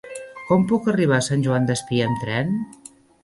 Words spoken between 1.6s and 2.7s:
Despí amb tren?